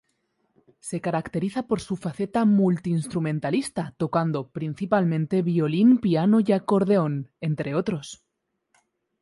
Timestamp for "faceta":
1.95-2.43